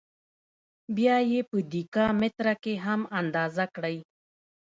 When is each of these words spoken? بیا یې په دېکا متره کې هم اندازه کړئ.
بیا 0.95 1.15
یې 1.31 1.41
په 1.49 1.57
دېکا 1.71 2.05
متره 2.19 2.53
کې 2.63 2.73
هم 2.85 3.01
اندازه 3.19 3.65
کړئ. 3.75 3.97